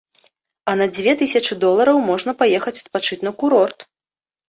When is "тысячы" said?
1.21-1.53